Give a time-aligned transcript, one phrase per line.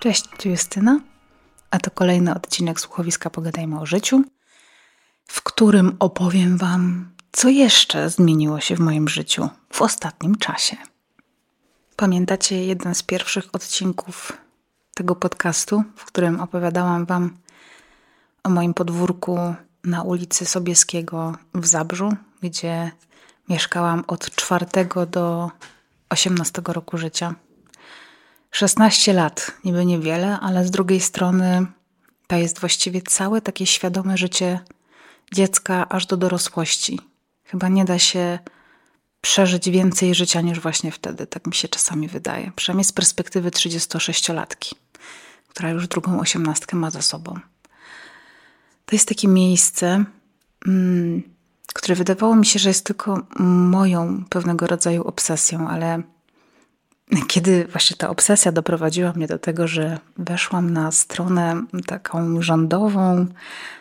[0.00, 1.00] Cześć, tu Justyna,
[1.70, 4.24] a to kolejny odcinek słuchowiska Pogadajmy o życiu,
[5.26, 10.76] w którym opowiem Wam, co jeszcze zmieniło się w moim życiu w ostatnim czasie.
[11.96, 14.32] Pamiętacie jeden z pierwszych odcinków
[14.94, 17.36] tego podcastu, w którym opowiadałam Wam
[18.44, 19.54] o moim podwórku
[19.84, 22.90] na ulicy Sobieskiego w Zabrzu, gdzie
[23.48, 25.50] mieszkałam od czwartego do
[26.08, 27.34] 18 roku życia.
[28.50, 31.66] 16 lat, niby niewiele, ale z drugiej strony
[32.26, 34.60] to jest właściwie całe takie świadome życie
[35.32, 37.00] dziecka aż do dorosłości.
[37.44, 38.38] Chyba nie da się
[39.20, 42.52] przeżyć więcej życia niż właśnie wtedy, tak mi się czasami wydaje.
[42.56, 44.74] Przynajmniej z perspektywy 36-latki,
[45.48, 47.38] która już drugą osiemnastkę ma za sobą.
[48.84, 50.04] To jest takie miejsce,
[50.66, 51.22] mm,
[51.74, 56.02] które wydawało mi się, że jest tylko moją pewnego rodzaju obsesją, ale
[57.28, 63.26] kiedy właśnie ta obsesja doprowadziła mnie do tego, że weszłam na stronę taką rządową,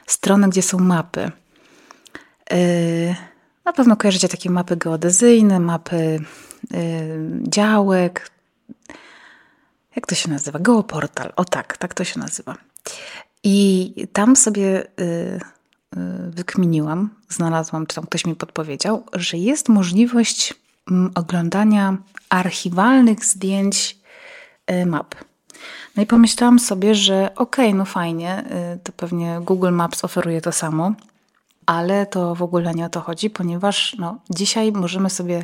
[0.07, 1.31] stronę, gdzie są mapy.
[2.51, 3.15] Yy,
[3.65, 6.19] na pewno kojarzycie takie mapy geodezyjne, mapy
[6.71, 6.79] yy,
[7.47, 8.31] działek.
[9.95, 10.59] Jak to się nazywa?
[10.59, 11.33] Geoportal.
[11.35, 12.55] O tak, tak to się nazywa.
[13.43, 15.39] I tam sobie yy,
[16.29, 20.53] wykminiłam, znalazłam, czy tam ktoś mi podpowiedział, że jest możliwość
[21.15, 21.97] oglądania
[22.29, 23.97] archiwalnych zdjęć
[24.71, 25.15] y, map.
[25.95, 28.43] No i pomyślałam sobie, że okej, okay, no fajnie,
[28.75, 30.93] y, to pewnie Google Maps oferuje to samo,
[31.65, 35.43] ale to w ogóle nie o to chodzi, ponieważ no, dzisiaj możemy sobie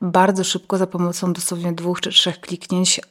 [0.00, 3.02] bardzo szybko za pomocą dosłownie dwóch czy trzech kliknięć y,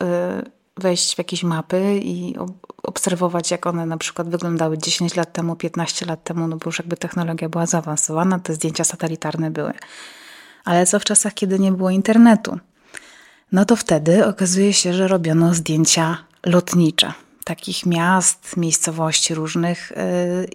[0.77, 2.35] wejść w jakieś mapy i
[2.83, 6.79] obserwować, jak one na przykład wyglądały 10 lat temu, 15 lat temu, no bo już
[6.79, 9.73] jakby technologia była zaawansowana, te zdjęcia satelitarne były.
[10.69, 12.59] Ale co w czasach, kiedy nie było internetu?
[13.51, 19.91] No to wtedy okazuje się, że robiono zdjęcia lotnicze takich miast, miejscowości różnych.
[19.91, 19.95] Y,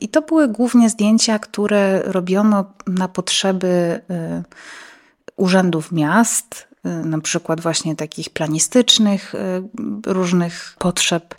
[0.01, 4.43] I to były głównie zdjęcia, które robiono na potrzeby y,
[5.37, 9.33] urzędów miast, y, na przykład właśnie takich planistycznych,
[10.07, 11.35] różnych potrzeb.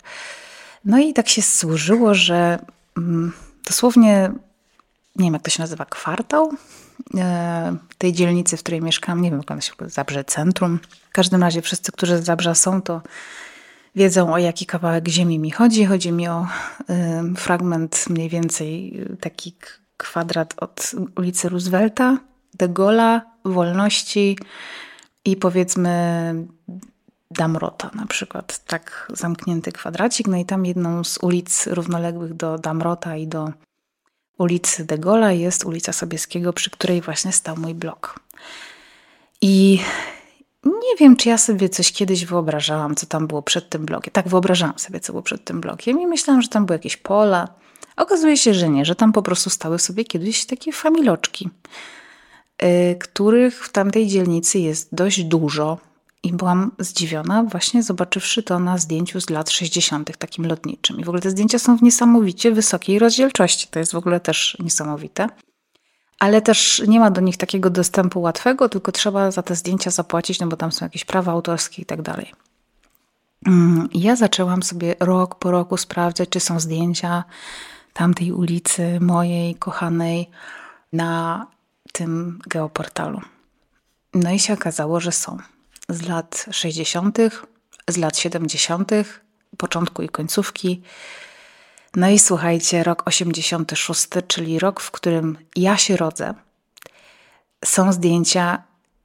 [0.84, 2.58] No i tak się służyło, że
[2.96, 3.32] mm,
[3.66, 4.32] dosłownie,
[5.16, 6.52] nie wiem jak to się nazywa, kwartał
[7.98, 10.78] tej dzielnicy, w której mieszkam, nie wiem, jak ona się Zabrze Centrum.
[11.08, 13.02] W każdym razie wszyscy, którzy z Zabrza są, to
[13.94, 15.86] wiedzą o jaki kawałek ziemi mi chodzi.
[15.86, 16.46] Chodzi mi o
[16.90, 19.54] y, fragment mniej więcej taki
[19.96, 22.18] kwadrat od ulicy Roosevelta,
[22.54, 24.38] De Gaulle'a, Wolności
[25.24, 26.34] i powiedzmy
[27.30, 28.64] Damrota na przykład.
[28.66, 30.28] Tak zamknięty kwadracik.
[30.28, 33.52] No i tam jedną z ulic równoległych do Damrota i do
[34.38, 38.20] ulicy De Gaulle'a jest ulica Sobieskiego, przy której właśnie stał mój blok.
[39.42, 39.80] I
[40.64, 44.12] nie wiem, czy ja sobie coś kiedyś wyobrażałam, co tam było przed tym blokiem.
[44.12, 47.48] Tak, wyobrażałam sobie, co było przed tym blokiem i myślałam, że tam były jakieś pola.
[47.96, 51.50] Okazuje się, że nie, że tam po prostu stały sobie kiedyś takie familoczki,
[52.62, 52.68] yy,
[53.00, 55.78] których w tamtej dzielnicy jest dość dużo.
[56.26, 60.16] I byłam zdziwiona właśnie zobaczywszy to na zdjęciu z lat 60.
[60.18, 61.00] takim lotniczym.
[61.00, 63.68] I w ogóle te zdjęcia są w niesamowicie wysokiej rozdzielczości.
[63.70, 65.28] To jest w ogóle też niesamowite.
[66.18, 70.40] Ale też nie ma do nich takiego dostępu łatwego, tylko trzeba za te zdjęcia zapłacić,
[70.40, 72.32] no bo tam są jakieś prawa autorskie i tak dalej.
[73.46, 77.24] Mm, ja zaczęłam sobie rok po roku sprawdzać, czy są zdjęcia
[77.92, 80.30] tamtej ulicy mojej kochanej
[80.92, 81.46] na
[81.92, 83.20] tym geoportalu.
[84.14, 85.38] No i się okazało, że są
[85.88, 87.18] z lat 60.,
[87.90, 88.90] z lat 70.,
[89.56, 90.82] początku i końcówki.
[91.96, 96.34] No i słuchajcie, rok 86, czyli rok, w którym ja się rodzę.
[97.64, 98.62] Są zdjęcia,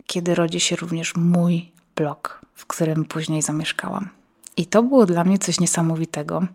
[0.08, 4.10] kiedy rodzi się również mój blog, w którym później zamieszkałam.
[4.58, 6.48] I to było dla mnie coś niesamowitego,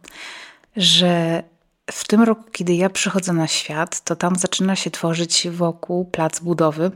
[0.76, 1.42] że
[1.90, 6.40] w tym roku, kiedy ja przychodzę na świat, to tam zaczyna się tworzyć wokół plac
[6.40, 6.90] budowy.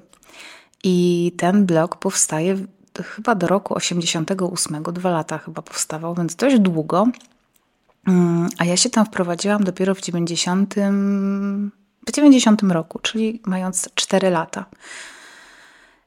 [0.84, 2.66] I ten blog powstaje
[2.98, 7.06] chyba do roku 88, dwa lata chyba powstawał, więc dość długo.
[8.06, 10.74] Mm, a ja się tam wprowadziłam dopiero w 90,
[12.06, 14.64] w 90 roku, czyli mając 4 lata.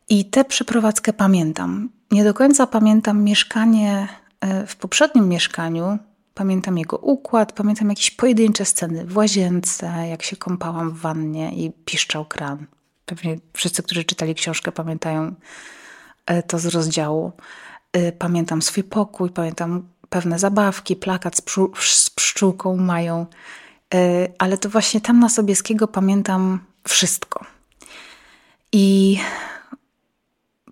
[0.09, 1.89] I tę przeprowadzkę pamiętam.
[2.11, 4.07] Nie do końca pamiętam mieszkanie
[4.39, 5.97] e, w poprzednim mieszkaniu.
[6.33, 11.71] Pamiętam jego układ, pamiętam jakieś pojedyncze sceny w łazience, jak się kąpałam w wannie i
[11.71, 12.65] piszczał kran.
[13.05, 15.35] Pewnie wszyscy, którzy czytali książkę, pamiętają
[16.47, 17.31] to z rozdziału.
[17.93, 21.43] E, pamiętam swój pokój, pamiętam pewne zabawki, plakat z,
[21.79, 23.25] z pszczółką mają,
[23.93, 27.45] e, ale to właśnie tam na Sobieskiego pamiętam wszystko.
[28.71, 29.19] I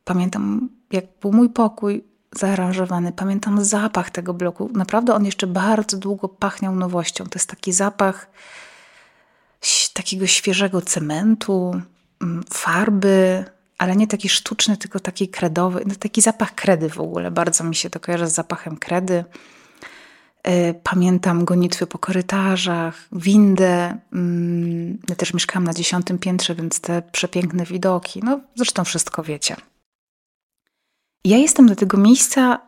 [0.04, 2.04] pamiętam, jak był mój pokój,
[2.36, 3.12] zaaranżowany.
[3.12, 4.70] Pamiętam zapach tego bloku.
[4.74, 7.24] Naprawdę on jeszcze bardzo długo pachniał nowością.
[7.24, 8.30] To jest taki zapach
[9.94, 11.82] takiego świeżego cementu,
[12.22, 13.46] mm, farby,
[13.82, 15.84] ale nie taki sztuczny, tylko taki kredowy.
[15.86, 17.32] No, taki zapach kredy w ogóle.
[17.32, 19.24] Bardzo mi się to kojarzy z zapachem kredy.
[20.44, 23.98] E, pamiętam gonitwy po korytarzach, windę.
[24.14, 28.22] Mm, ja też mieszkałam na dziesiątym piętrze, więc te przepiękne widoki.
[28.24, 29.56] No, zresztą wszystko wiecie.
[31.26, 32.62] Ja jestem do tego miejsca,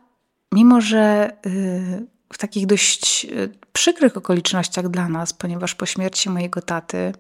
[0.54, 6.62] mimo że y, w takich dość y, przykrych okolicznościach dla nas, ponieważ po śmierci mojego
[6.62, 7.14] taty,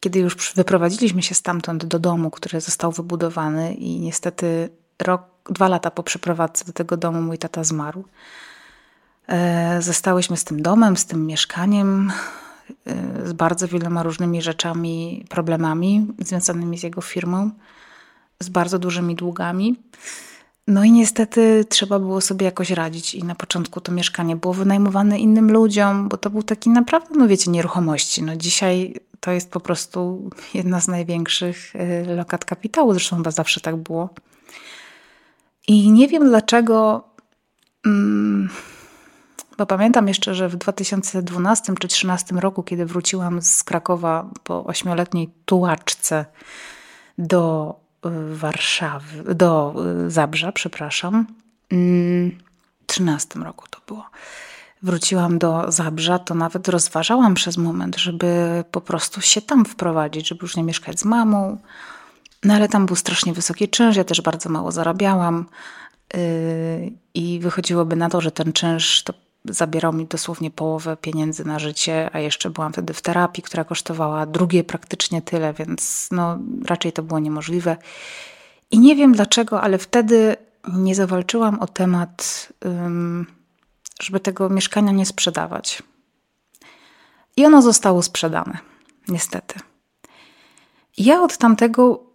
[0.00, 4.68] kiedy już wyprowadziliśmy się stamtąd do domu, który został wybudowany, i niestety
[5.02, 8.04] rok, dwa lata po przeprowadzce do tego domu mój tata zmarł.
[9.28, 12.12] E, zostałyśmy z tym domem, z tym mieszkaniem,
[12.86, 17.50] e, z bardzo wieloma różnymi rzeczami, problemami związanymi z jego firmą,
[18.40, 19.76] z bardzo dużymi długami.
[20.66, 25.18] No i niestety trzeba było sobie jakoś radzić i na początku to mieszkanie było wynajmowane
[25.18, 28.22] innym ludziom, bo to był taki naprawdę, no wiecie, nieruchomości.
[28.22, 33.60] No dzisiaj to jest po prostu jedna z największych e, lokat kapitału, zresztą chyba zawsze
[33.60, 34.10] tak było.
[35.68, 37.04] I nie wiem dlaczego...
[37.86, 38.48] Mm,
[39.58, 45.30] bo pamiętam jeszcze, że w 2012 czy 2013 roku, kiedy wróciłam z Krakowa po ośmioletniej
[45.44, 46.24] tułaczce
[47.18, 47.85] do y,
[48.32, 49.74] Warszawy, do
[50.06, 51.26] y, Zabrza, przepraszam,
[51.72, 52.30] mm,
[52.82, 54.04] w 13 roku to było.
[54.82, 60.38] Wróciłam do Zabrza, to nawet rozważałam przez moment, żeby po prostu się tam wprowadzić, żeby
[60.42, 61.58] już nie mieszkać z mamą.
[62.44, 65.46] No ale tam był strasznie wysoki czynsz, ja też bardzo mało zarabiałam.
[66.16, 69.14] Y, I wychodziłoby na to, że ten czynsz to
[69.48, 74.26] zabierał mi dosłownie połowę pieniędzy na życie, a jeszcze byłam wtedy w terapii, która kosztowała
[74.26, 77.76] drugie praktycznie tyle, więc no, raczej to było niemożliwe.
[78.70, 80.36] I nie wiem dlaczego, ale wtedy
[80.72, 82.48] nie zawalczyłam o temat,
[84.00, 85.82] żeby tego mieszkania nie sprzedawać.
[87.36, 88.58] I ono zostało sprzedane,
[89.08, 89.60] niestety.
[90.98, 92.05] Ja od tamtego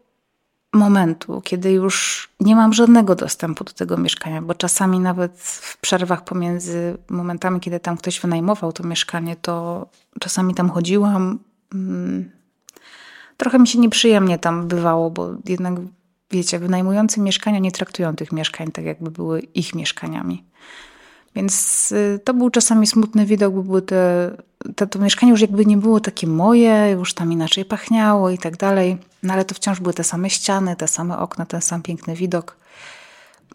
[0.73, 6.23] momentu, kiedy już nie mam żadnego dostępu do tego mieszkania, bo czasami nawet w przerwach
[6.23, 9.85] pomiędzy momentami, kiedy tam ktoś wynajmował to mieszkanie, to
[10.19, 11.39] czasami tam chodziłam.
[11.73, 12.31] Mm,
[13.37, 15.73] trochę mi się nieprzyjemnie tam bywało, bo jednak
[16.31, 20.43] wiecie, wynajmujący mieszkania nie traktują tych mieszkań tak, jakby były ich mieszkaniami.
[21.35, 24.31] Więc y, to był czasami smutny widok, bo były te,
[24.75, 28.57] te, to mieszkanie już jakby nie było takie moje, już tam inaczej pachniało i tak
[28.57, 28.97] dalej.
[29.23, 32.57] No ale to wciąż były te same ściany, te same okna, ten sam piękny widok.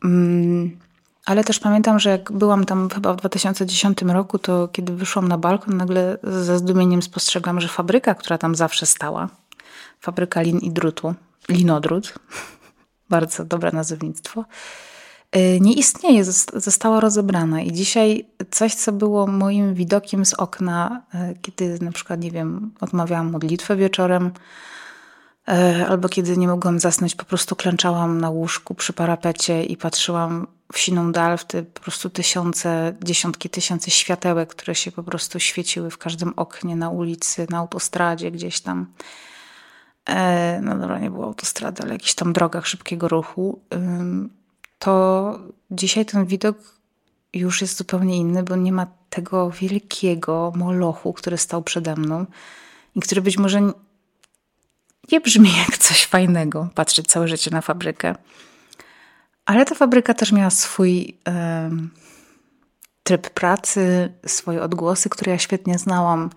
[0.05, 0.79] Mm,
[1.25, 5.39] ale też pamiętam, że jak byłam tam chyba w 2010 roku, to kiedy wyszłam na
[5.39, 9.29] balkon, nagle ze zdumieniem spostrzegłam, że fabryka, która tam zawsze stała,
[10.01, 11.15] fabryka lin i drutu,
[11.49, 12.15] linodrut,
[13.11, 14.45] bardzo dobre nazewnictwo,
[15.37, 16.25] Y, nie istnieje,
[16.55, 17.61] została rozebrana.
[17.61, 22.75] I dzisiaj coś, co było moim widokiem z okna, y, kiedy na przykład, nie wiem,
[22.81, 24.31] odmawiałam modlitwę wieczorem,
[25.89, 30.79] albo kiedy nie mogłam zasnąć, po prostu klęczałam na łóżku przy parapecie i patrzyłam w
[30.79, 35.91] siną dal, w te po prostu tysiące, dziesiątki tysięcy światełek, które się po prostu świeciły
[35.91, 38.87] w każdym oknie, na ulicy, na autostradzie gdzieś tam.
[40.07, 43.61] E, no dobra, nie było autostrady, ale jakichś tam drogach szybkiego ruchu
[44.79, 45.39] to
[45.71, 46.57] dzisiaj ten widok
[47.33, 52.27] już jest zupełnie inny, bo nie ma tego wielkiego molochu, który stał przede mną
[52.95, 53.73] i który być może
[55.13, 58.15] nie brzmi jak coś fajnego, patrzeć całe życie na fabrykę.
[59.47, 61.91] Ale ta fabryka też miała swój um,
[63.03, 66.31] tryb pracy, swoje odgłosy, które ja świetnie znałam.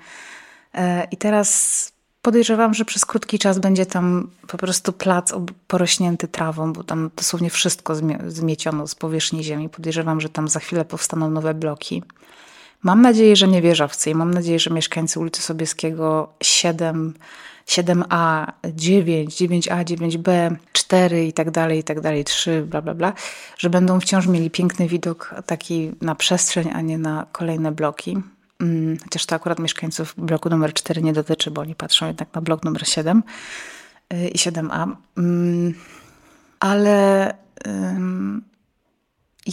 [0.74, 5.34] E, I teraz Podejrzewam, że przez krótki czas będzie tam po prostu plac
[5.68, 7.96] porośnięty trawą, bo tam dosłownie wszystko
[8.28, 9.70] zmieciono z powierzchni ziemi.
[9.70, 12.04] Podejrzewam, że tam za chwilę powstaną nowe bloki.
[12.84, 17.14] Mam nadzieję, że nie wieżowcy i mam nadzieję, że mieszkańcy ulicy Sobieskiego 7,
[17.70, 23.14] 7A, 9, 9A, 9B, 4 i tak dalej, i tak dalej, 3, bla, bla, bla,
[23.58, 28.18] że będą wciąż mieli piękny widok taki na przestrzeń, a nie na kolejne bloki.
[28.60, 32.42] Mm, chociaż to akurat mieszkańców bloku numer 4 nie dotyczy, bo oni patrzą jednak na
[32.42, 33.24] blok numer 7
[34.14, 34.96] y, i 7a.
[35.18, 35.74] Mm,
[36.60, 37.34] ale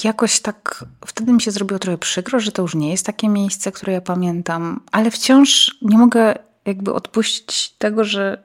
[0.04, 3.72] jakoś tak wtedy mi się zrobiło trochę przykro, że to już nie jest takie miejsce,
[3.72, 6.34] które ja pamiętam, ale wciąż nie mogę
[6.66, 8.42] jakby odpuścić tego, że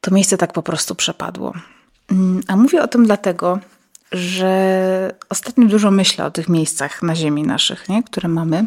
[0.00, 1.52] to miejsce tak po prostu przepadło.
[2.10, 3.58] Mm, a mówię o tym dlatego,
[4.12, 8.02] że ostatnio dużo myślę o tych miejscach na ziemi naszych, nie?
[8.02, 8.66] które mamy.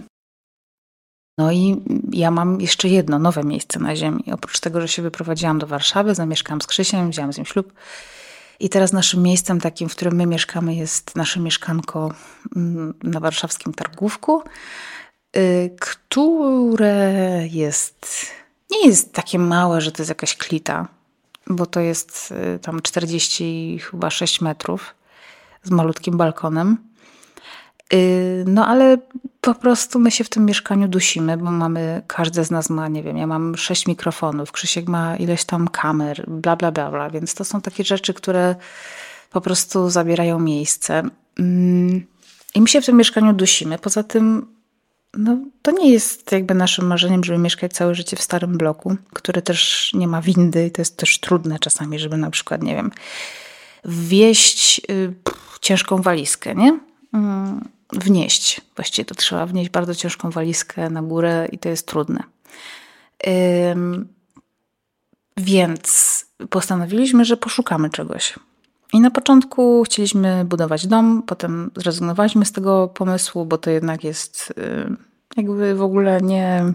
[1.38, 1.82] No i
[2.12, 4.24] ja mam jeszcze jedno nowe miejsce na ziemi.
[4.34, 7.74] Oprócz tego, że się wyprowadziłam do Warszawy, zamieszkałam z Krzysiem, wzięłam z nim ślub.
[8.60, 12.14] I teraz naszym miejscem takim, w którym my mieszkamy, jest nasze mieszkanko
[12.56, 14.44] mm, na warszawskim Targówku,
[15.80, 18.28] które jest,
[18.72, 20.88] nie jest takie małe, że to jest jakaś klita,
[21.48, 24.96] bo to jest y, tam 40 chyba 6 metrów
[25.64, 26.78] z malutkim balkonem.
[27.94, 28.98] Y, no ale
[29.42, 33.04] po prostu my się w tym mieszkaniu dusimy, bo mamy, każdy z nas ma, nie
[33.04, 37.10] wiem, ja mam sześć mikrofonów, Krzysiek ma ileś tam kamer, bla, bla, bla, bla.
[37.10, 38.56] Więc to są takie rzeczy, które
[39.32, 41.04] po prostu zabierają miejsce.
[41.40, 42.06] Mm,
[42.56, 43.78] I my się w tym mieszkaniu dusimy.
[43.80, 44.48] Poza tym,
[45.18, 49.42] no, to nie jest jakby naszym marzeniem, żeby mieszkać całe życie w starym bloku, który
[49.42, 52.92] też nie ma windy i to jest też trudne czasami, żeby na przykład, nie wiem,
[53.86, 55.14] wieść y,
[55.62, 56.80] ciężką walizkę, nie?
[57.14, 58.62] Mm, wnieść.
[58.76, 62.24] Właściwie to trzeba wnieść bardzo ciężką walizkę na górę i to jest trudne.
[65.38, 68.34] Więc postanowiliśmy, że poszukamy czegoś.
[68.94, 74.54] I na początku chcieliśmy budować dom, potem zrezygnowaliśmy z tego pomysłu, bo to jednak jest
[75.38, 76.74] jakby w ogóle nie,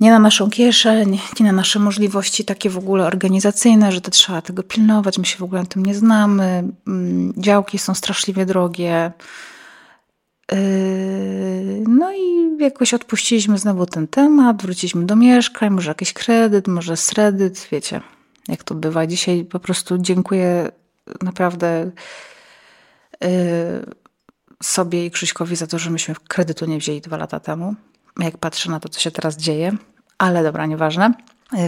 [0.00, 4.42] nie na naszą kieszeń, nie na nasze możliwości takie w ogóle organizacyjne, że to trzeba
[4.42, 6.64] tego pilnować, my się w ogóle na tym nie znamy.
[6.86, 9.12] Mm, działki są straszliwie drogie.
[10.52, 10.58] Yy,
[11.88, 17.68] no i jakoś odpuściliśmy znowu ten temat, wróciliśmy do mieszkań, może jakiś kredyt, może sredyt,
[17.72, 18.00] wiecie,
[18.48, 19.06] jak to bywa.
[19.06, 20.70] Dzisiaj po prostu dziękuję
[21.22, 21.90] naprawdę
[23.20, 23.28] yy,
[24.62, 27.74] sobie i Krzyśkowi za to, że myśmy kredytu nie wzięli dwa lata temu.
[28.18, 29.76] Jak patrzę na to, co się teraz dzieje,
[30.18, 31.14] ale dobra, nieważne.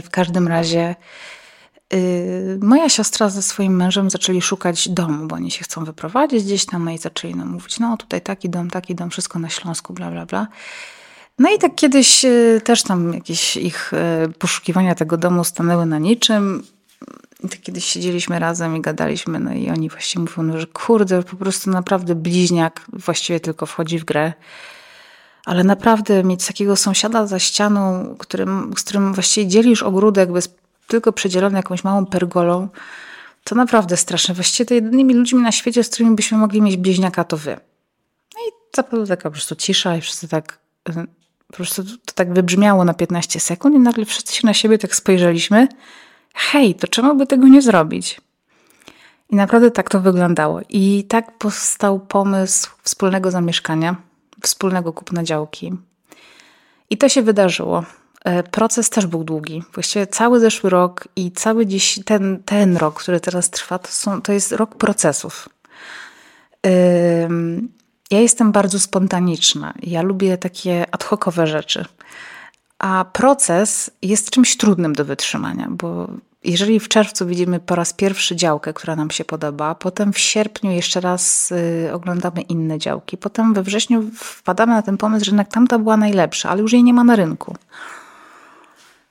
[0.04, 0.94] W każdym razie
[1.92, 6.66] yy, moja siostra ze swoim mężem zaczęli szukać domu, bo oni się chcą wyprowadzić gdzieś
[6.66, 9.92] tam, no i zaczęli nam mówić, no tutaj taki dom, taki dom, wszystko na Śląsku,
[9.92, 10.46] bla, bla, bla.
[11.38, 13.92] No i tak kiedyś yy, też tam jakieś ich
[14.26, 16.62] yy, poszukiwania tego domu stanęły na niczym.
[17.44, 21.22] I tak kiedyś siedzieliśmy razem i gadaliśmy, no i oni właśnie mówią, no, że kurde,
[21.22, 24.32] po prostu naprawdę bliźniak właściwie tylko wchodzi w grę.
[25.44, 30.54] Ale naprawdę mieć takiego sąsiada za ścianą, którym, z którym właściwie dzielisz ogródek bez
[30.86, 32.68] tylko przedzielony jakąś małą pergolą,
[33.44, 34.34] to naprawdę straszne.
[34.34, 37.60] Właściwie to jedynymi ludźmi na świecie, z którymi byśmy mogli mieć bliźniaka, to wy.
[38.34, 40.58] No i zapadła taka po prostu cisza i wszyscy tak,
[41.52, 44.94] po prostu to tak wybrzmiało na 15 sekund i nagle wszyscy się na siebie tak
[44.94, 45.68] spojrzeliśmy.
[46.34, 48.20] Hej, to czemu by tego nie zrobić?
[49.30, 50.60] I naprawdę tak to wyglądało.
[50.68, 53.96] I tak powstał pomysł wspólnego zamieszkania
[54.42, 55.72] wspólnego kupna działki.
[56.90, 57.84] I to się wydarzyło.
[58.24, 59.62] E, proces też był długi.
[59.74, 64.22] Właściwie cały zeszły rok i cały dziś ten, ten rok, który teraz trwa, to, są,
[64.22, 65.48] to jest rok procesów.
[68.12, 69.74] Ja jestem bardzo spontaniczna.
[69.82, 71.84] Ja lubię takie ad hocowe rzeczy.
[72.78, 76.08] A proces jest czymś trudnym do wytrzymania, bo
[76.44, 80.70] jeżeli w czerwcu widzimy po raz pierwszy działkę, która nam się podoba, potem w sierpniu
[80.70, 85.48] jeszcze raz y, oglądamy inne działki, potem we wrześniu wpadamy na ten pomysł, że jednak
[85.48, 87.56] tamta była najlepsza, ale już jej nie ma na rynku.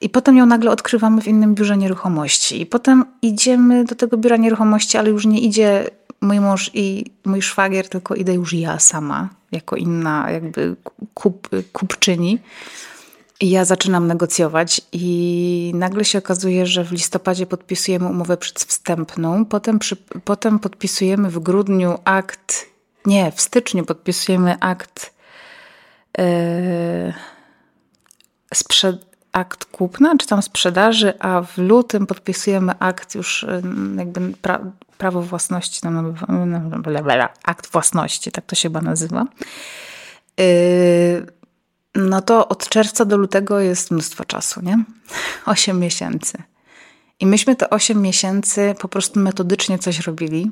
[0.01, 2.61] I potem ją nagle odkrywamy w innym biurze nieruchomości.
[2.61, 5.89] I potem idziemy do tego biura nieruchomości, ale już nie idzie
[6.21, 10.75] mój mąż i mój szwagier, tylko idę już ja sama, jako inna jakby
[11.13, 12.39] kup, kupczyni.
[13.39, 19.79] I ja zaczynam negocjować i nagle się okazuje, że w listopadzie podpisujemy umowę przedwstępną, potem,
[19.79, 22.65] przy, potem podpisujemy w grudniu akt,
[23.05, 25.13] nie, w styczniu podpisujemy akt
[26.17, 27.13] yy,
[28.53, 33.61] sprzed, akt kupna, czy tam sprzedaży, a w lutym podpisujemy akt już e,
[33.97, 34.59] jakby pra,
[35.01, 36.15] prawo własności, tam,
[37.43, 39.25] akt własności, tak to się chyba nazywa.
[40.37, 40.45] Yy,
[41.95, 44.83] no to od czerwca do lutego jest mnóstwo czasu, nie?
[45.53, 46.43] Osiem miesięcy.
[47.19, 50.51] I myśmy te osiem miesięcy po prostu metodycznie coś robili.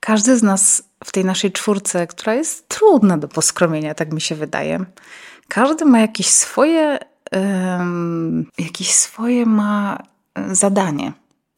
[0.00, 4.34] Każdy z nas w tej naszej czwórce, która jest trudna do poskromienia, tak mi się
[4.34, 4.84] wydaje,
[5.48, 6.98] każdy ma jakieś swoje,
[7.32, 9.98] um, jakieś swoje ma
[10.52, 11.12] zadanie.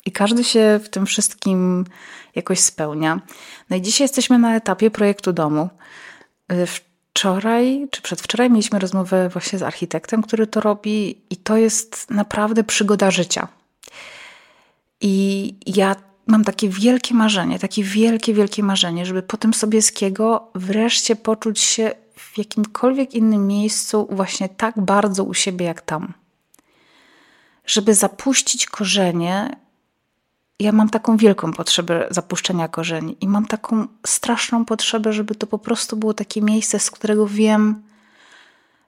[0.06, 1.84] I każdy się w tym wszystkim
[2.34, 3.20] jakoś spełnia.
[3.70, 5.68] No i dzisiaj jesteśmy na etapie projektu domu.
[6.48, 6.80] W
[7.14, 12.64] wczoraj czy przedwczoraj mieliśmy rozmowę właśnie z architektem, który to robi, i to jest naprawdę
[12.64, 13.48] przygoda życia.
[15.00, 21.16] I ja mam takie wielkie marzenie, takie wielkie, wielkie marzenie, żeby po tym Sobieskiego wreszcie
[21.16, 26.12] poczuć się w jakimkolwiek innym miejscu, właśnie tak bardzo u siebie jak tam.
[27.66, 29.56] Żeby zapuścić korzenie
[30.62, 35.58] ja mam taką wielką potrzebę zapuszczenia korzeni i mam taką straszną potrzebę, żeby to po
[35.58, 37.82] prostu było takie miejsce, z którego wiem,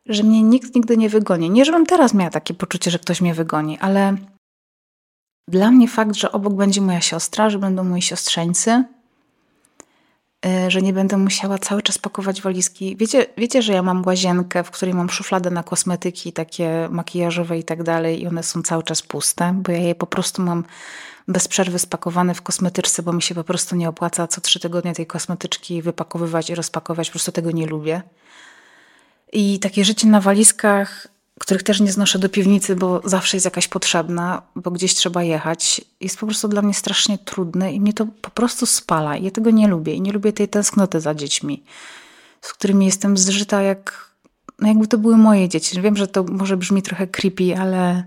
[0.07, 1.51] że mnie nikt nigdy nie wygoni.
[1.51, 4.17] Nie, żebym teraz miała takie poczucie, że ktoś mnie wygoni, ale
[5.49, 8.85] dla mnie fakt, że obok będzie moja siostra, że będą moi siostrzeńcy,
[10.47, 12.97] y, że nie będę musiała cały czas pakować walizki.
[12.97, 17.65] Wiecie, wiecie, że ja mam łazienkę, w której mam szufladę na kosmetyki, takie makijażowe i
[17.65, 20.65] tak dalej, i one są cały czas puste, bo ja je po prostu mam
[21.29, 24.95] bez przerwy spakowane w kosmetyczce, bo mi się po prostu nie opłaca co trzy tygodnie
[24.95, 27.09] tej kosmetyczki wypakowywać i rozpakować.
[27.09, 28.03] Po prostu tego nie lubię.
[29.33, 31.09] I takie życie na walizkach,
[31.41, 35.81] których też nie znoszę do piwnicy, bo zawsze jest jakaś potrzebna, bo gdzieś trzeba jechać,
[36.01, 39.17] jest po prostu dla mnie strasznie trudne i mnie to po prostu spala.
[39.17, 41.65] Ja tego nie lubię i nie lubię tej tęsknoty za dziećmi,
[42.41, 44.11] z którymi jestem zżyta jak,
[44.59, 45.83] no jakby to były moje dzieci.
[45.83, 48.05] Wiem, że to może brzmi trochę creepy, ale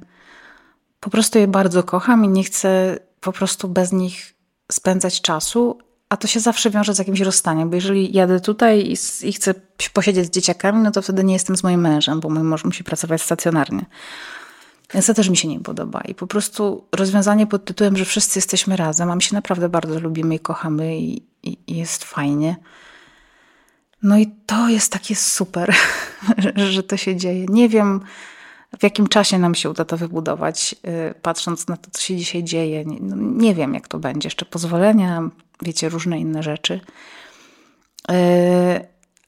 [0.99, 4.33] po prostu je bardzo kocham i nie chcę po prostu bez nich
[4.71, 5.77] spędzać czasu,
[6.09, 9.53] a to się zawsze wiąże z jakimś rozstaniem, bo jeżeli jadę tutaj i, chcę
[9.93, 12.83] posiedzieć z dzieciakami, no to wtedy nie jestem z moim mężem, bo mój mąż musi
[12.83, 13.85] pracować stacjonarnie.
[14.93, 16.01] Więc to też mi się nie podoba.
[16.01, 19.99] I po prostu rozwiązanie pod tytułem, że wszyscy jesteśmy razem, a my się naprawdę bardzo
[19.99, 22.55] lubimy i kochamy i, i, i jest fajnie.
[24.03, 25.75] No i to jest takie super,
[26.73, 27.45] że to się dzieje.
[27.49, 28.01] Nie wiem,
[28.79, 30.75] w jakim czasie nam się uda to wybudować,
[31.09, 32.85] y, patrząc na to, co się dzisiaj dzieje.
[32.85, 34.27] Nie, no, nie wiem, jak to będzie.
[34.27, 35.29] Jeszcze pozwolenia,
[35.61, 36.81] wiecie, różne inne rzeczy.
[38.11, 38.13] Y,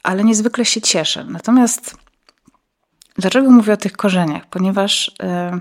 [0.04, 1.26] ale niezwykle się cieszę.
[1.30, 1.96] Natomiast
[3.18, 4.46] dlaczego mówię o tych korzeniach?
[4.46, 5.60] Ponieważ y,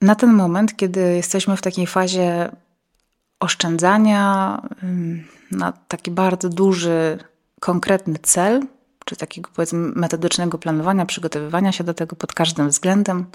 [0.00, 2.50] na ten moment, kiedy jesteśmy w takiej fazie
[3.40, 4.62] oszczędzania
[5.50, 7.18] na taki bardzo duży,
[7.60, 8.62] konkretny cel,
[9.08, 13.26] czy takiego powiedzmy metodycznego planowania, przygotowywania się do tego pod każdym względem.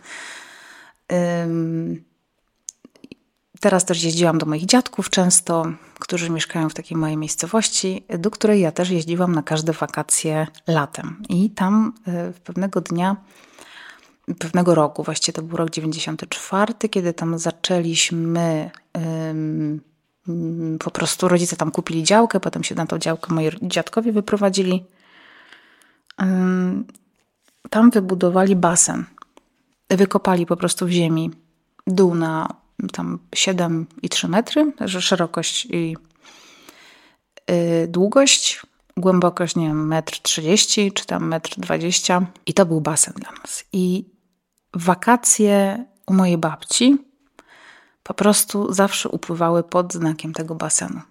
[3.60, 5.66] Teraz też jeździłam do moich dziadków często,
[6.00, 11.24] którzy mieszkają w takiej małej miejscowości, do której ja też jeździłam na każde wakacje latem.
[11.30, 13.16] I tam y, pewnego dnia,
[14.40, 18.72] pewnego roku, właściwie to był rok 94, kiedy tam zaczęliśmy
[20.80, 24.86] po prostu rodzice tam kupili działkę, potem się na tą działkę moi dziadkowie wyprowadzili
[27.70, 29.06] tam wybudowali basen.
[29.90, 31.32] Wykopali po prostu w ziemi
[31.88, 32.56] dół na
[32.92, 35.98] tam 7,3 metry, szerokość i
[37.52, 38.62] y, długość,
[38.98, 42.26] głębokość, nie wiem, 1,30 m czy tam 1,20 m.
[42.46, 43.66] I to był basen dla nas.
[43.74, 44.06] I
[44.74, 46.98] wakacje u mojej babci
[48.04, 51.02] po prostu zawsze upływały pod znakiem tego basenu.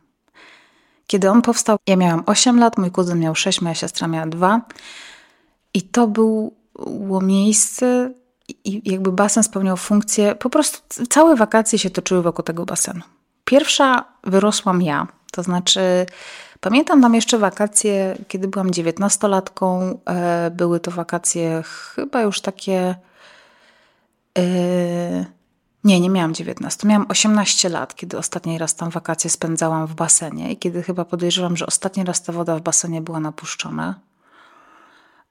[1.06, 4.60] Kiedy on powstał, ja miałam 8 lat, mój kuzyn miał 6, moja siostra miała 2.
[5.74, 8.12] I to było miejsce,
[8.64, 13.00] i jakby basen spełniał funkcję, po prostu całe wakacje się toczyły wokół tego basenu.
[13.44, 16.06] Pierwsza wyrosłam ja, to znaczy
[16.60, 19.98] pamiętam tam jeszcze wakacje, kiedy byłam dziewiętnastolatką.
[20.06, 22.94] E, były to wakacje chyba już takie.
[24.38, 25.41] Yy,
[25.84, 26.88] nie, nie miałam 19.
[26.88, 31.56] Miałam 18 lat, kiedy ostatni raz tam wakacje spędzałam w basenie i kiedy chyba podejrzewam,
[31.56, 34.00] że ostatni raz ta woda w basenie była napuszczona.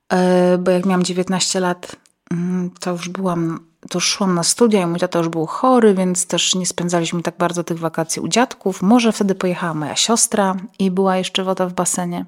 [0.10, 1.96] E, bo jak miałam 19 lat,
[2.32, 3.60] mm, to już byłam,
[3.90, 7.22] to już szłam na studia i mój tata już był chory, więc też nie spędzaliśmy
[7.22, 8.82] tak bardzo tych wakacji u dziadków.
[8.82, 12.26] Może wtedy pojechała moja siostra i była jeszcze woda w basenie.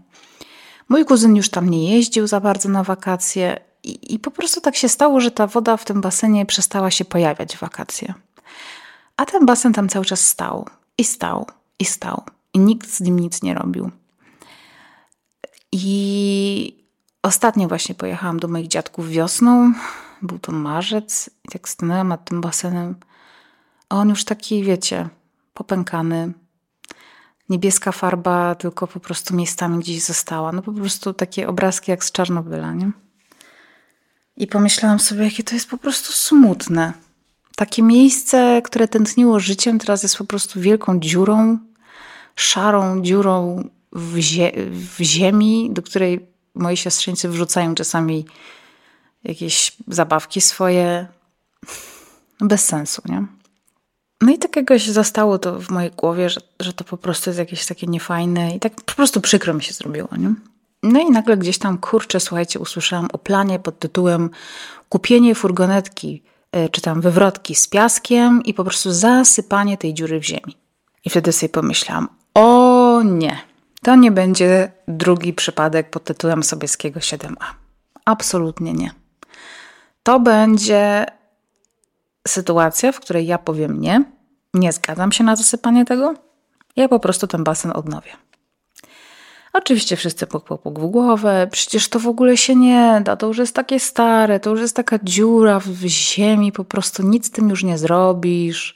[0.90, 4.90] Mój kuzyn już tam nie jeździł za bardzo na wakacje i, po prostu tak się
[4.90, 8.14] stało, że ta woda w tym basenie przestała się pojawiać w wakacje.
[9.18, 10.68] A ten basen tam cały czas stał
[10.98, 11.48] i stał
[11.80, 12.24] i stał.
[12.54, 13.92] I nikt z nim nic nie robił.
[15.72, 16.86] I
[17.22, 19.74] ostatnio właśnie pojechałam do moich dziadków wiosną.
[20.22, 22.96] Był to marzec i tak stanęłam nad tym basenem.
[23.90, 25.10] A on już taki, wiecie,
[25.54, 26.34] popękany.
[27.50, 30.52] Niebieska farba tylko po prostu miejscami gdzieś została.
[30.52, 32.92] No po prostu takie obrazki jak z Czarnobyla, nie?
[34.38, 36.94] I pomyślałam sobie, jakie to jest po prostu smutne.
[37.56, 41.58] Takie miejsce, które tętniło życiem, teraz jest po prostu wielką dziurą,
[42.36, 48.26] szarą dziurą w, zie w ziemi, do której moi siostrzeńcy wrzucają czasami
[49.24, 51.08] jakieś zabawki swoje.
[52.42, 53.26] Bez sensu, nie?
[54.22, 57.40] No i tak jakoś zostało to w mojej głowie, że, że to po prostu jest
[57.40, 60.34] jakieś takie niefajne i tak po prostu przykro mi się zrobiło, nie?
[60.84, 64.30] No i nagle gdzieś tam, kurczę, słuchajcie, usłyszałam o planie pod tytułem
[64.90, 70.24] kupienie furgonetki, e, czy tam wywrotki z piaskiem i po prostu zasypanie tej dziury w
[70.24, 70.58] ziemi.
[71.06, 73.38] I wtedy sobie pomyślałam, o nie,
[73.82, 77.46] to nie będzie drugi przypadek pod tytułem Sobieskiego 7a.
[78.06, 78.92] Absolutnie nie.
[80.04, 81.06] To będzie
[82.28, 84.04] sytuacja, w której ja powiem nie,
[84.54, 86.14] nie zgadzam się na zasypanie tego,
[86.76, 88.12] ja po prostu ten basen odnowię.
[89.54, 91.48] Oczywiście wszyscy puk, puk, puk w głowę.
[91.52, 93.16] Przecież to w ogóle się nie da.
[93.16, 97.28] To już jest takie stare, to już jest taka dziura w ziemi, po prostu nic
[97.28, 98.76] z tym już nie zrobisz.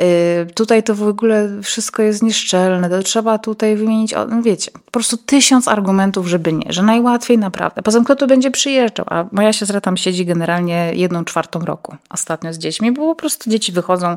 [0.00, 4.90] Y, tutaj to w ogóle wszystko jest nieszczelne, to trzeba tutaj wymienić, no wiecie, po
[4.90, 7.82] prostu tysiąc argumentów, żeby nie, że najłatwiej naprawdę.
[7.82, 11.96] Poza tym kto tu będzie przyjeżdżał, a moja siostra tam siedzi generalnie jedną czwartą roku
[12.10, 14.16] ostatnio z dziećmi, bo po prostu dzieci wychodzą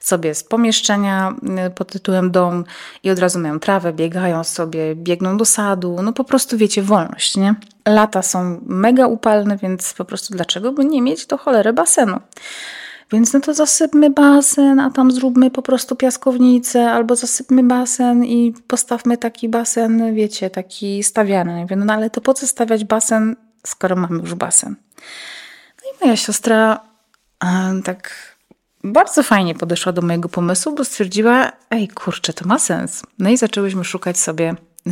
[0.00, 1.34] sobie z pomieszczenia
[1.66, 2.64] y, pod tytułem dom
[3.02, 7.36] i od razu mają trawę, biegają sobie, biegną do sadu, no po prostu wiecie, wolność,
[7.36, 7.54] nie?
[7.88, 12.20] Lata są mega upalne, więc po prostu dlaczego by nie mieć do cholery basenu?
[13.12, 18.54] Więc no to zasypmy basen, a tam zróbmy po prostu piaskownicę, albo zasypmy basen i
[18.66, 21.62] postawmy taki basen, wiecie, taki stawiany.
[21.62, 24.76] Mówię, no ale to po co stawiać basen, skoro mamy już basen?
[25.82, 26.80] No i moja siostra
[27.84, 28.36] tak
[28.84, 33.02] bardzo fajnie podeszła do mojego pomysłu, bo stwierdziła, ej kurczę, to ma sens.
[33.18, 34.54] No i zaczęłyśmy szukać sobie,
[34.86, 34.90] y,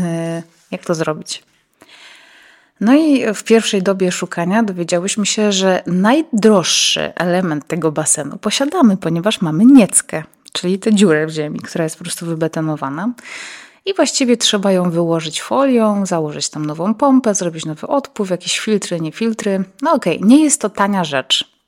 [0.70, 1.42] jak to zrobić.
[2.81, 9.41] No i w pierwszej dobie szukania dowiedziałyśmy się, że najdroższy element tego basenu posiadamy, ponieważ
[9.41, 13.12] mamy nieckę, czyli tę dziurę w ziemi, która jest po prostu wybetonowana.
[13.85, 19.01] I właściwie trzeba ją wyłożyć folią, założyć tam nową pompę, zrobić nowy odpływ, jakieś filtry,
[19.01, 19.64] nie filtry.
[19.83, 21.59] No okej, okay, nie jest to tania rzecz.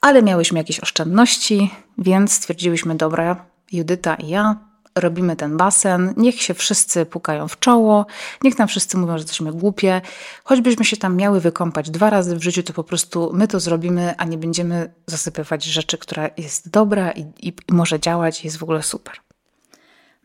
[0.00, 4.56] Ale miałyśmy jakieś oszczędności, więc stwierdziłyśmy, dobra, Judyta i ja
[4.98, 8.06] robimy ten basen, niech się wszyscy pukają w czoło,
[8.42, 10.00] niech nam wszyscy mówią, że jesteśmy głupie.
[10.44, 14.14] Choćbyśmy się tam miały wykąpać dwa razy w życiu, to po prostu my to zrobimy,
[14.16, 18.58] a nie będziemy zasypywać rzeczy, która jest dobra i, i, i może działać i jest
[18.58, 19.14] w ogóle super.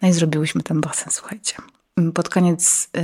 [0.01, 1.55] No i zrobiłyśmy ten basen, słuchajcie.
[2.13, 2.99] Pod koniec y,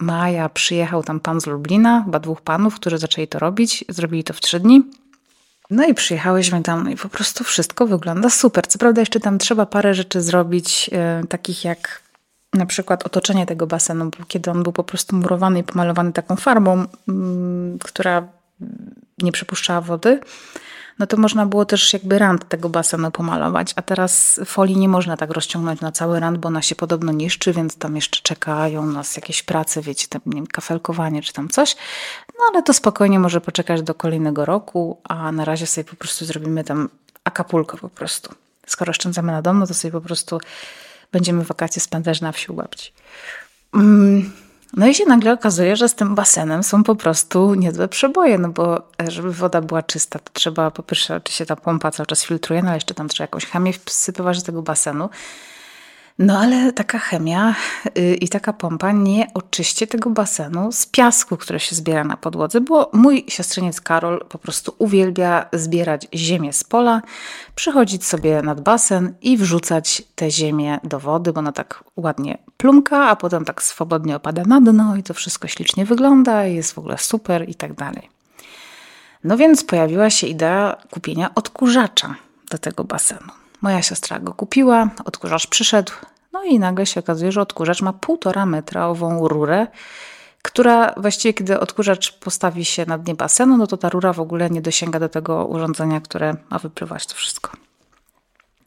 [0.00, 3.84] maja przyjechał tam pan z Lublina, chyba dwóch panów, którzy zaczęli to robić.
[3.88, 4.82] Zrobili to w trzy dni.
[5.70, 8.66] No i przyjechałyśmy tam i po prostu wszystko wygląda super.
[8.66, 12.02] Co prawda jeszcze tam trzeba parę rzeczy zrobić, yy, takich jak
[12.54, 16.78] na przykład otoczenie tego basenu, kiedy on był po prostu murowany i pomalowany taką farbą,
[16.80, 18.28] yy, która
[19.22, 20.20] nie przypuszczała wody
[20.98, 25.16] no to można było też jakby rand tego basenu pomalować, a teraz folii nie można
[25.16, 29.16] tak rozciągnąć na cały rand, bo ona się podobno niszczy, więc tam jeszcze czekają nas
[29.16, 31.76] jakieś prace, wiecie, tam, nie kafelkowanie czy tam coś.
[32.38, 36.24] No ale to spokojnie może poczekać do kolejnego roku, a na razie sobie po prostu
[36.24, 36.88] zrobimy tam
[37.24, 38.34] akapulko po prostu.
[38.66, 40.40] Skoro oszczędzamy na dom, no to sobie po prostu
[41.12, 42.92] będziemy wakacje spędzać na wsi u babci.
[43.74, 44.32] Mm.
[44.76, 48.48] No i się nagle okazuje, że z tym basenem są po prostu niezłe przeboje, no
[48.48, 52.24] bo e, żeby woda była czysta, to trzeba po pierwsze, oczywiście ta pompa cały czas
[52.24, 55.08] filtruje, no ale jeszcze tam trzeba jakąś chemię wsypywać do tego basenu.
[56.18, 57.54] No ale taka chemia
[57.94, 62.60] yy, i taka pompa nie oczyści tego basenu z piasku, który się zbiera na podłodze,
[62.60, 67.02] bo mój siostrzeniec Karol po prostu uwielbia zbierać ziemię z pola,
[67.54, 73.08] przychodzić sobie nad basen i wrzucać tę ziemię do wody, bo ona tak ładnie plumka,
[73.08, 76.98] a potem tak swobodnie opada na dno i to wszystko ślicznie wygląda jest w ogóle
[76.98, 78.08] super i tak dalej.
[79.24, 82.14] No więc pojawiła się idea kupienia odkurzacza
[82.50, 83.41] do tego basenu.
[83.62, 85.92] Moja siostra go kupiła, odkurzacz przyszedł,
[86.32, 89.66] no i nagle się okazuje, że odkurzacz ma półtora metrową rurę,
[90.42, 94.50] która właściwie, kiedy odkurzacz postawi się na dnie basenu, no to ta rura w ogóle
[94.50, 97.50] nie dosięga do tego urządzenia, które ma wypływać to wszystko.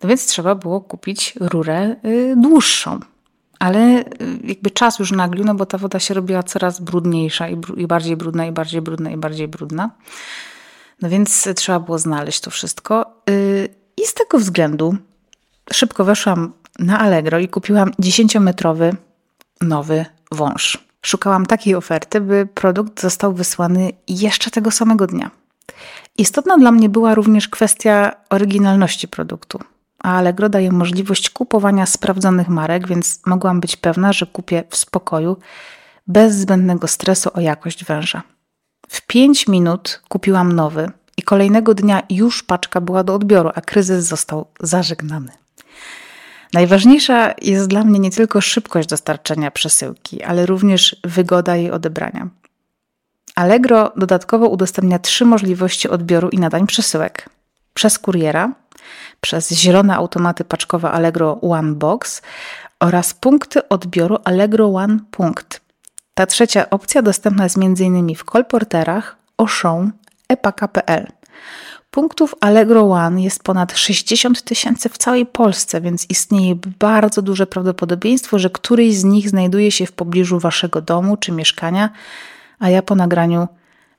[0.03, 2.99] No więc trzeba było kupić rurę y, dłuższą.
[3.60, 4.05] Ale y,
[4.43, 8.17] jakby czas już naglił, no bo ta woda się robiła coraz brudniejsza i, i bardziej
[8.17, 9.89] brudna, i bardziej brudna, i bardziej brudna.
[11.01, 13.21] No więc trzeba było znaleźć to wszystko.
[13.29, 14.96] Y, I z tego względu
[15.74, 18.96] szybko weszłam na Allegro i kupiłam 10-metrowy
[19.62, 20.86] nowy wąż.
[21.02, 25.32] Szukałam takiej oferty, by produkt został wysłany jeszcze tego samego dnia.
[26.18, 29.60] Istotna dla mnie była również kwestia oryginalności produktu.
[30.04, 35.38] A Allegro daje możliwość kupowania sprawdzonych marek, więc mogłam być pewna, że kupię w spokoju,
[36.08, 38.22] bez zbędnego stresu o jakość węża.
[38.88, 44.06] W 5 minut kupiłam nowy i kolejnego dnia już paczka była do odbioru, a kryzys
[44.06, 45.32] został zażegnany.
[46.54, 52.28] Najważniejsza jest dla mnie nie tylko szybkość dostarczenia przesyłki, ale również wygoda jej odebrania.
[53.36, 57.30] Allegro dodatkowo udostępnia trzy możliwości odbioru i nadań przesyłek:
[57.73, 58.51] przez kuriera,
[59.21, 62.21] przez zielone automaty paczkowe Allegro One Box
[62.80, 65.62] oraz punkty odbioru Allegro One Punkt.
[66.13, 68.15] Ta trzecia opcja dostępna jest m.in.
[68.15, 69.91] w kolporterach, Auchan,
[70.30, 71.08] epaka.pl.
[71.92, 78.40] Punktów Allegro One jest ponad 60 tysięcy w całej Polsce, więc istnieje bardzo duże prawdopodobieństwo,
[78.40, 81.90] że któryś z nich znajduje się w pobliżu waszego domu czy mieszkania,
[82.60, 83.48] a ja po nagraniu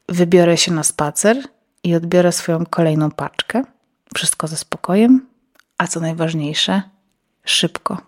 [0.08, 1.36] wybiorę się na spacer
[1.84, 3.62] i odbiorę swoją kolejną paczkę.
[4.14, 5.26] Wszystko ze spokojem,
[5.78, 6.82] a co najważniejsze,
[7.44, 7.98] szybko.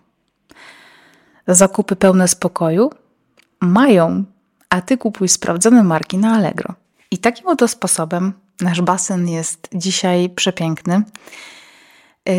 [1.47, 2.91] zakupy pełne spokoju
[3.61, 4.23] mają,
[4.69, 6.78] a ty kupuj sprawdzone marki na Allegro.
[7.11, 11.01] I takim oto sposobem nasz basen jest dzisiaj przepiękny.
[12.25, 12.35] Yy,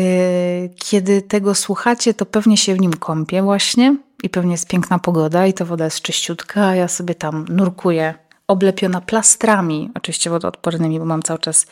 [0.75, 5.47] kiedy tego słuchacie, to pewnie się w nim kąpię właśnie i pewnie jest piękna pogoda
[5.47, 8.13] i ta woda jest czyściutka, a ja sobie tam nurkuję
[8.51, 11.65] oblepiona plastrami, oczywiście wodoodpornymi, bo mam cały czas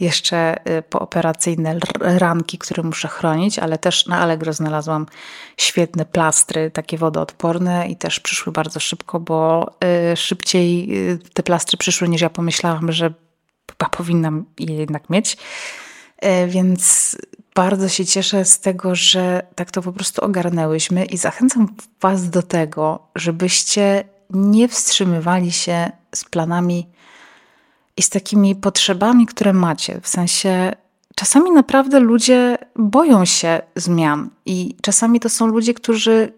[0.00, 5.06] jeszcze y, pooperacyjne ranki, które muszę chronić, ale też na Allegro znalazłam
[5.56, 9.70] świetne plastry, takie wodoodporne i też przyszły bardzo szybko, bo
[10.12, 13.14] y, szybciej y, te plastry przyszły niż ja pomyślałam, że
[13.70, 15.36] chyba powinnam je jednak mieć.
[16.48, 17.16] Więc
[17.54, 22.42] bardzo się cieszę z tego, że tak to po prostu ogarnęłyśmy i zachęcam Was do
[22.42, 26.86] tego, żebyście nie wstrzymywali się z planami
[27.96, 30.00] i z takimi potrzebami, które macie.
[30.02, 30.72] W sensie,
[31.14, 36.32] czasami naprawdę ludzie boją się zmian, i czasami to są ludzie, którzy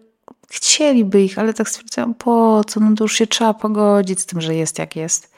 [0.49, 4.41] chcieliby ich, ale tak stwierdzają, po co, no to już się trzeba pogodzić z tym,
[4.41, 5.31] że jest jak jest.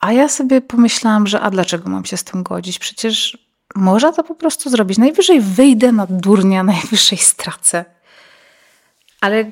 [0.00, 2.78] A ja sobie pomyślałam, że a dlaczego mam się z tym godzić?
[2.78, 3.38] Przecież
[3.74, 4.98] można to po prostu zrobić.
[4.98, 7.84] Najwyżej wyjdę na durnia, najwyżej stracę.
[9.20, 9.50] Ale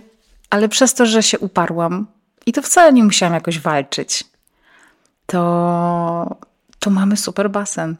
[0.53, 2.07] ale przez to, że się uparłam
[2.47, 4.25] i to wcale nie musiałam jakoś walczyć,
[5.27, 6.37] to,
[6.79, 7.97] to mamy super basen,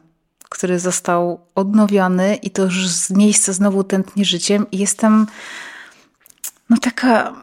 [0.49, 5.27] który został odnowiony i to już z miejsca znowu tętni życiem i jestem
[6.69, 7.33] no taka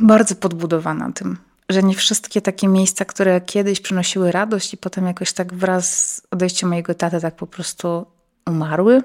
[0.00, 1.38] bardzo podbudowana tym,
[1.68, 6.22] że nie wszystkie takie miejsca, które kiedyś przynosiły radość i potem jakoś tak wraz z
[6.30, 8.06] odejściem mojego taty tak po prostu
[8.46, 9.02] umarły.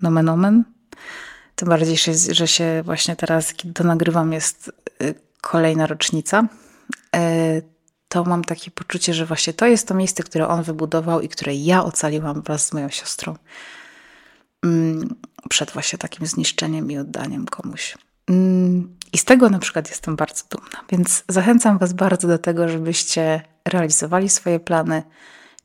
[0.00, 0.64] Nomen omen
[1.58, 1.96] tym bardziej,
[2.30, 6.48] że się właśnie teraz, kiedy to nagrywam, jest y, kolejna rocznica.
[7.16, 7.62] Y,
[8.08, 11.54] to mam takie poczucie, że właśnie to jest to miejsce, które on wybudował i które
[11.54, 13.36] ja ocaliłam wraz z moją siostrą
[14.64, 15.14] mm,
[15.48, 17.98] przed właśnie takim zniszczeniem i oddaniem komuś.
[18.28, 22.68] Mm, I z tego na przykład jestem bardzo dumna, więc zachęcam Was bardzo do tego,
[22.68, 25.02] żebyście realizowali swoje plany,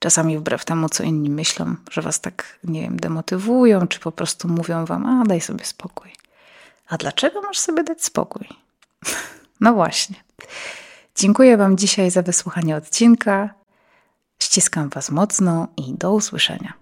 [0.04, 4.48] Czasami wbrew temu, co inni myślą, że was tak, nie wiem, demotywują, czy po prostu
[4.48, 6.13] mówią wam, a daj sobie spokój.
[6.89, 8.48] A dlaczego masz sobie dać spokój?
[9.60, 10.16] No właśnie.
[11.16, 13.50] Dziękuję Wam dzisiaj za wysłuchanie odcinka.
[14.39, 16.74] Ściskam Was mocno i do usłyszenia.